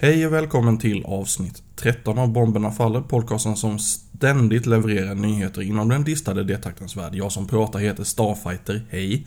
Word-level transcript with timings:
Hej 0.00 0.26
och 0.26 0.32
välkommen 0.32 0.78
till 0.78 1.04
avsnitt 1.04 1.62
13 1.76 2.18
av 2.18 2.32
Bomberna 2.32 2.70
Faller, 2.70 3.00
podcasten 3.00 3.56
som 3.56 3.78
ständigt 3.78 4.66
levererar 4.66 5.14
nyheter 5.14 5.62
inom 5.62 5.88
den 5.88 6.04
distade 6.04 6.44
detaktens 6.44 6.96
värld. 6.96 7.14
Jag 7.14 7.32
som 7.32 7.46
pratar 7.46 7.78
heter 7.78 8.04
Starfighter, 8.04 8.86
hej. 8.90 9.26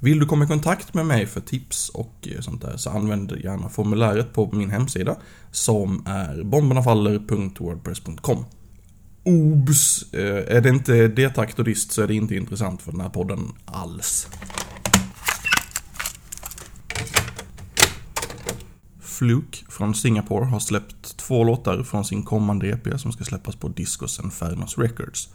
Vill 0.00 0.18
du 0.18 0.26
komma 0.26 0.44
i 0.44 0.46
kontakt 0.46 0.94
med 0.94 1.06
mig 1.06 1.26
för 1.26 1.40
tips 1.40 1.88
och 1.88 2.28
eh, 2.34 2.40
sånt 2.40 2.62
där 2.62 2.76
så 2.76 2.90
använd 2.90 3.32
gärna 3.44 3.68
formuläret 3.68 4.32
på 4.32 4.52
min 4.52 4.70
hemsida 4.70 5.16
som 5.50 6.06
är 6.06 6.42
bombernafaller.wordpress.com. 6.42 8.44
Obs! 9.24 10.12
Eh, 10.12 10.56
är 10.56 10.60
det 10.60 10.68
inte 10.68 11.08
detakt 11.08 11.58
och 11.58 11.64
dist 11.64 11.92
så 11.92 12.02
är 12.02 12.06
det 12.06 12.14
inte 12.14 12.36
intressant 12.36 12.82
för 12.82 12.92
den 12.92 13.00
här 13.00 13.08
podden 13.08 13.52
alls. 13.64 14.28
Fluke 19.12 19.58
från 19.68 19.94
Singapore 19.94 20.44
har 20.44 20.60
släppt 20.60 21.16
två 21.16 21.44
låtar 21.44 21.82
från 21.82 22.04
sin 22.04 22.22
kommande 22.22 22.68
EP 22.68 23.00
som 23.00 23.12
ska 23.12 23.24
släppas 23.24 23.56
på 23.56 23.68
Discos 23.68 24.20
Infernos 24.24 24.78
Records. 24.78 25.28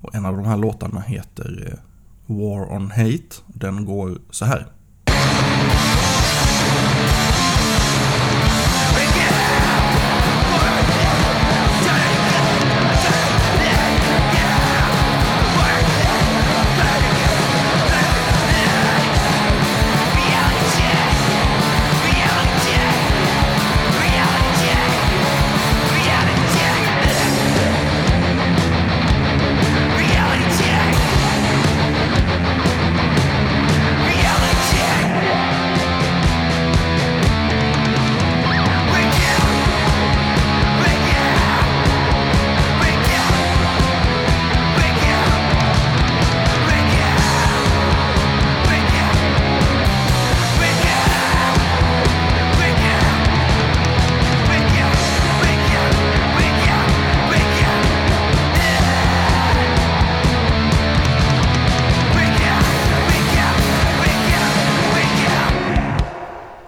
Och 0.00 0.14
en 0.14 0.26
av 0.26 0.36
de 0.36 0.46
här 0.46 0.56
låtarna 0.56 1.00
heter 1.00 1.66
eh, 1.66 2.36
War 2.36 2.72
on 2.72 2.90
Hate. 2.90 3.36
Den 3.46 3.84
går 3.84 4.18
så 4.30 4.44
här. 4.44 4.66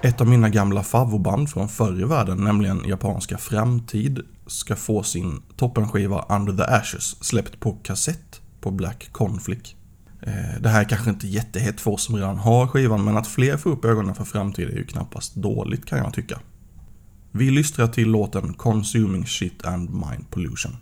Ett 0.05 0.21
av 0.21 0.29
mina 0.29 0.49
gamla 0.49 0.83
favoband 0.83 1.51
från 1.51 1.69
förr 1.69 2.01
i 2.01 2.05
världen, 2.05 2.45
nämligen 2.45 2.85
japanska 2.87 3.39
Framtid, 3.39 4.21
ska 4.47 4.77
få 4.77 5.03
sin 5.03 5.43
toppenskiva 5.57 6.27
Under 6.29 6.53
the 6.53 6.73
Ashes 6.73 7.25
släppt 7.25 7.61
på 7.61 7.73
kassett 7.73 8.41
på 8.61 8.71
Black 8.71 9.09
Conflict. 9.13 9.77
Eh, 10.23 10.61
det 10.61 10.69
här 10.69 10.81
är 10.81 10.89
kanske 10.89 11.11
inte 11.11 11.27
jättehett 11.27 11.81
för 11.81 11.91
oss 11.91 12.05
som 12.05 12.17
redan 12.17 12.39
har 12.39 12.67
skivan, 12.67 13.05
men 13.05 13.17
att 13.17 13.27
fler 13.27 13.57
får 13.57 13.71
upp 13.71 13.85
ögonen 13.85 14.15
för 14.15 14.25
framtid 14.25 14.69
är 14.69 14.73
ju 14.77 14.87
knappast 14.87 15.35
dåligt 15.35 15.85
kan 15.85 15.99
jag 15.99 16.15
tycka. 16.15 16.41
Vi 17.33 17.51
lystrar 17.51 17.87
till 17.87 18.09
låten 18.11 18.55
Consuming 18.55 19.27
Shit 19.27 19.65
and 19.65 19.91
Mind 19.91 20.31
Pollution. 20.31 20.77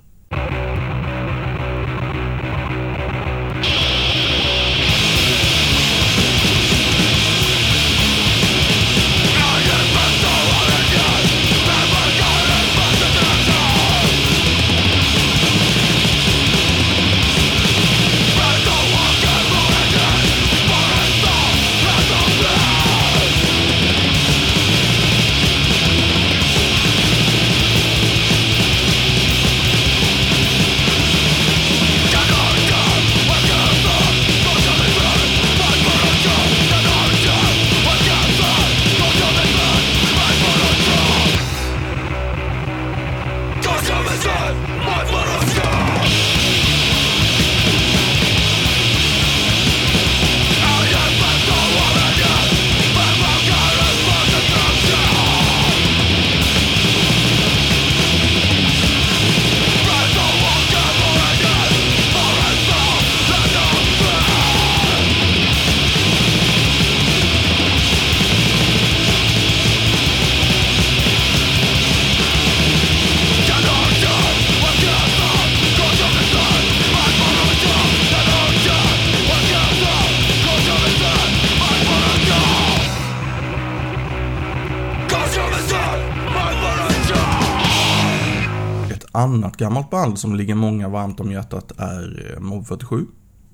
Annat 89.20 89.56
gammalt 89.56 89.90
band 89.90 90.18
som 90.18 90.34
ligger 90.34 90.54
många 90.54 90.88
varmt 90.88 91.20
om 91.20 91.32
hjärtat 91.32 91.72
är 91.78 92.32
eh, 92.34 92.40
Mob 92.40 92.66
47. 92.66 93.06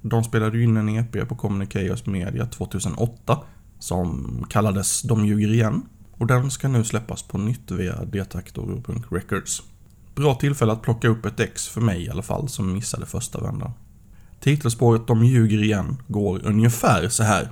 De 0.03 0.25
spelade 0.25 0.59
ju 0.59 0.65
in 0.65 0.77
en 0.77 0.88
EP 0.88 1.28
på 1.28 1.34
Communicators 1.34 2.06
Media 2.06 2.47
2008 2.47 3.38
som 3.78 4.44
kallades 4.50 5.03
De 5.03 5.27
ljuger 5.27 5.49
igen 5.49 5.82
och 6.12 6.27
den 6.27 6.50
ska 6.50 6.69
nu 6.69 6.84
släppas 6.84 7.22
på 7.22 7.38
nytt 7.38 7.71
via 7.71 8.04
Detaktor.records. 8.04 9.62
Bra 10.15 10.34
tillfälle 10.34 10.72
att 10.72 10.82
plocka 10.82 11.09
upp 11.09 11.27
ett 11.27 11.41
ex 11.41 11.69
för 11.69 11.81
mig 11.81 12.04
i 12.04 12.10
alla 12.10 12.22
fall 12.22 12.48
som 12.48 12.72
missade 12.72 13.06
första 13.06 13.41
vändan. 13.41 13.72
Titelspåret 14.41 15.06
De 15.06 15.25
ljuger 15.25 15.62
igen 15.62 15.97
går 16.09 16.47
ungefär 16.47 17.09
så 17.09 17.22
här. 17.22 17.50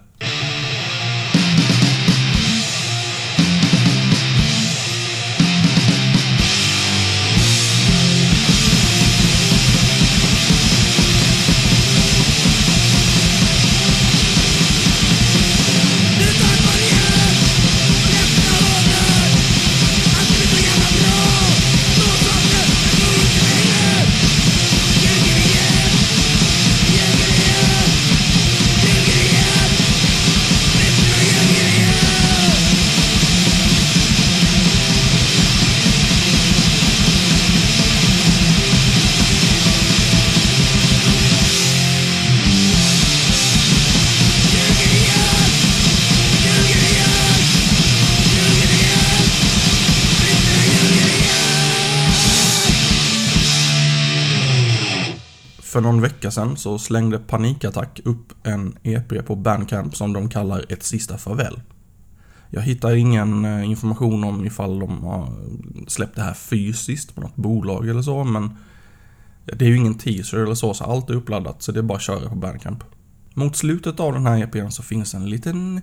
För 55.74 55.80
någon 55.80 56.00
vecka 56.00 56.30
sedan 56.30 56.56
så 56.56 56.78
slängde 56.78 57.18
Panikattack 57.18 58.00
upp 58.04 58.32
en 58.42 58.78
EP 58.82 59.26
på 59.26 59.36
Bandcamp 59.36 59.96
som 59.96 60.12
de 60.12 60.28
kallar 60.28 60.64
Ett 60.68 60.82
sista 60.82 61.18
farväl. 61.18 61.60
Jag 62.50 62.62
hittar 62.62 62.94
ingen 62.94 63.44
eh, 63.44 63.70
information 63.70 64.24
om 64.24 64.46
ifall 64.46 64.78
de 64.78 65.04
har 65.04 65.28
släppt 65.88 66.16
det 66.16 66.22
här 66.22 66.34
fysiskt 66.34 67.14
på 67.14 67.20
något 67.20 67.36
bolag 67.36 67.88
eller 67.88 68.02
så, 68.02 68.24
men 68.24 68.56
det 69.44 69.64
är 69.64 69.68
ju 69.68 69.76
ingen 69.76 69.98
teaser 69.98 70.38
eller 70.38 70.54
så, 70.54 70.74
så 70.74 70.84
allt 70.84 71.10
är 71.10 71.14
uppladdat, 71.14 71.62
så 71.62 71.72
det 71.72 71.80
är 71.80 71.82
bara 71.82 71.96
att 71.96 72.02
köra 72.02 72.28
på 72.28 72.36
Bandcamp. 72.36 72.84
Mot 73.34 73.56
slutet 73.56 74.00
av 74.00 74.12
den 74.12 74.26
här 74.26 74.42
EPn 74.42 74.70
så 74.70 74.82
finns 74.82 75.14
en 75.14 75.30
liten, 75.30 75.80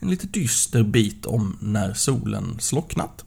en 0.00 0.10
lite 0.10 0.26
dyster 0.26 0.82
bit 0.82 1.26
om 1.26 1.56
när 1.60 1.94
solen 1.94 2.56
slocknat. 2.58 3.24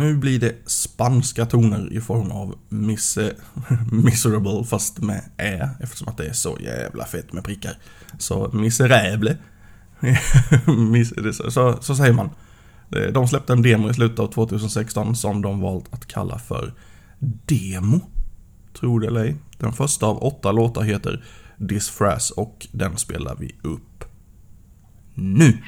Nu 0.00 0.16
blir 0.16 0.40
det 0.40 0.54
spanska 0.66 1.46
toner 1.46 1.92
i 1.92 2.00
form 2.00 2.30
av 2.30 2.54
miss, 2.68 3.18
miserable 3.92 4.64
fast 4.64 4.98
med 4.98 5.22
ä 5.36 5.70
eftersom 5.80 6.08
att 6.08 6.16
det 6.16 6.26
är 6.26 6.32
så 6.32 6.58
jävla 6.60 7.04
fett 7.04 7.32
med 7.32 7.44
prickar. 7.44 7.72
Så 8.18 8.50
miserable. 8.52 9.36
så, 11.50 11.78
så 11.80 11.96
säger 11.96 12.12
man. 12.12 12.30
Eh, 12.96 13.12
de 13.12 13.28
släppte 13.28 13.52
en 13.52 13.62
demo 13.62 13.90
i 13.90 13.94
slutet 13.94 14.18
av 14.18 14.26
2016 14.26 15.16
som 15.16 15.42
de 15.42 15.60
valt 15.60 15.94
att 15.94 16.06
kalla 16.06 16.38
för 16.38 16.74
Demo. 17.18 18.00
Tror 18.80 19.00
det 19.00 19.06
eller 19.06 19.24
ej. 19.24 19.36
Den 19.58 19.72
första 19.72 20.06
av 20.06 20.24
åtta 20.24 20.52
låtar 20.52 20.82
heter 20.82 21.24
Disfraz 21.56 22.30
och 22.30 22.66
den 22.72 22.96
spelar 22.96 23.36
vi 23.36 23.54
upp 23.62 24.04
nu. 25.14 25.58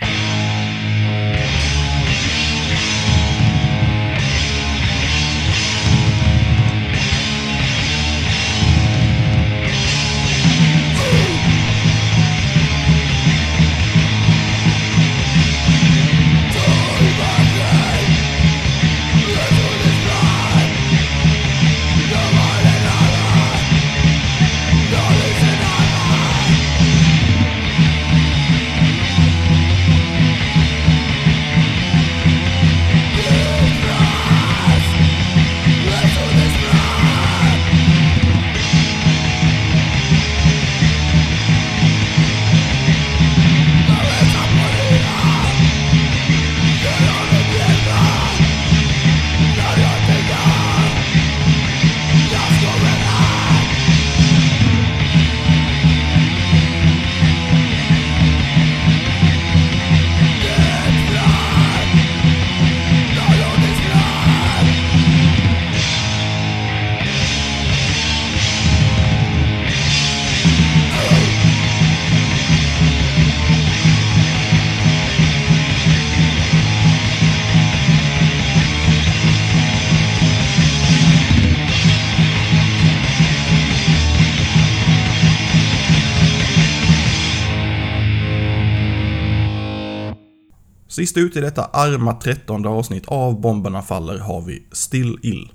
Sist 90.92 91.16
ut 91.16 91.36
i 91.36 91.40
detta 91.40 91.64
arma 91.64 92.12
trettonde 92.14 92.68
avsnitt 92.68 93.06
av 93.06 93.40
Bomberna 93.40 93.82
Faller 93.82 94.18
har 94.18 94.42
vi 94.42 94.66
Still 94.72 95.18
Ill. 95.22 95.52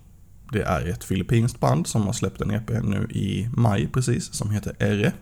Det 0.51 0.61
är 0.61 0.87
ett 0.87 1.03
filippinskt 1.03 1.59
band 1.59 1.87
som 1.87 2.01
har 2.01 2.13
släppt 2.13 2.41
en 2.41 2.51
EP 2.51 2.69
nu 2.69 3.07
i 3.11 3.49
maj 3.55 3.87
precis, 3.87 4.33
som 4.33 4.51
heter 4.51 4.75
Ere. 4.79 5.13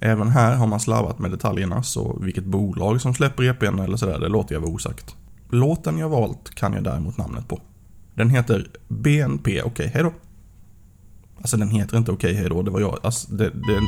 Även 0.00 0.28
här 0.28 0.56
har 0.56 0.66
man 0.66 0.80
slarvat 0.80 1.18
med 1.18 1.30
detaljerna, 1.30 1.82
så 1.82 2.18
vilket 2.20 2.44
bolag 2.44 3.00
som 3.00 3.14
släpper 3.14 3.44
EPn 3.44 3.78
eller 3.78 3.96
sådär, 3.96 4.18
det 4.18 4.28
låter 4.28 4.54
jag 4.54 4.60
vara 4.60 4.70
osagt. 4.70 5.16
Låten 5.50 5.98
jag 5.98 6.08
valt 6.08 6.54
kan 6.54 6.72
jag 6.72 6.84
däremot 6.84 7.16
namnet 7.16 7.48
på. 7.48 7.60
Den 8.14 8.30
heter 8.30 8.70
BNP 8.88 9.62
Okej 9.62 9.62
okay, 9.62 9.86
Hejdå. 9.86 10.12
Alltså 11.36 11.56
den 11.56 11.68
heter 11.68 11.96
inte 11.96 12.12
Okej 12.12 12.30
okay, 12.30 12.40
Hejdå, 12.40 12.62
det 12.62 12.70
var 12.70 12.80
jag, 12.80 12.98
alltså 13.02 13.32
det, 13.32 13.50
det 13.50 13.80